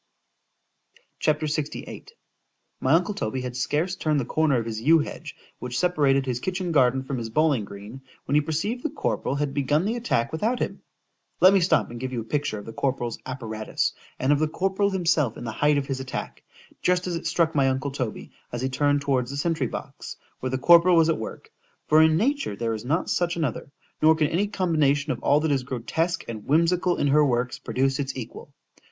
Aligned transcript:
C 1.19 1.29
H 1.31 1.35
A 1.35 1.35
P. 1.35 1.45
LXVIII 1.45 2.07
MY 2.79 2.91
uncle 2.91 3.13
Toby 3.13 3.41
had 3.41 3.55
scarce 3.55 3.95
turned 3.95 4.19
the 4.19 4.25
corner 4.25 4.57
of 4.57 4.65
his 4.65 4.81
yew 4.81 4.97
hedge, 4.97 5.35
which 5.59 5.77
separated 5.77 6.25
his 6.25 6.39
kitchen 6.39 6.71
garden 6.71 7.03
from 7.03 7.19
his 7.19 7.29
bowling 7.29 7.65
green, 7.65 8.01
when 8.25 8.33
he 8.33 8.41
perceived 8.41 8.81
the 8.81 8.89
corporal 8.89 9.35
had 9.35 9.53
begun 9.53 9.85
the 9.85 9.95
attack 9.95 10.31
without 10.31 10.57
him.—— 10.57 10.79
Let 11.39 11.53
me 11.53 11.59
stop 11.59 11.91
and 11.91 11.99
give 11.99 12.11
you 12.11 12.19
a 12.21 12.23
picture 12.23 12.57
of 12.57 12.65
the 12.65 12.73
corporal's 12.73 13.19
apparatus; 13.27 13.93
and 14.17 14.33
of 14.33 14.39
the 14.39 14.47
corporal 14.47 14.89
himself 14.89 15.37
in 15.37 15.43
the 15.43 15.51
height 15.51 15.77
of 15.77 15.85
his 15.85 15.99
attack, 15.99 16.41
just 16.81 17.05
as 17.05 17.15
it 17.15 17.27
struck 17.27 17.53
my 17.53 17.69
uncle 17.69 17.91
Toby, 17.91 18.31
as 18.51 18.63
he 18.63 18.69
turned 18.69 19.01
towards 19.01 19.29
the 19.29 19.37
sentry 19.37 19.67
box, 19.67 20.17
where 20.39 20.49
the 20.49 20.57
corporal 20.57 20.95
was 20.95 21.09
at 21.09 21.19
work,——for 21.19 22.01
in 22.01 22.17
nature 22.17 22.55
there 22.55 22.73
is 22.73 22.83
not 22.83 23.07
such 23.11 23.35
another,——nor 23.35 24.15
can 24.15 24.25
any 24.29 24.47
combination 24.47 25.11
of 25.11 25.21
all 25.21 25.39
that 25.41 25.51
is 25.51 25.61
grotesque 25.61 26.23
and 26.27 26.47
whimsical 26.47 26.97
in 26.97 27.05
her 27.05 27.23
works 27.23 27.59
produce 27.59 27.99
its 27.99 28.17
equal. 28.17 28.51